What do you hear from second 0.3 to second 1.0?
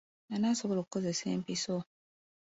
Ani asobola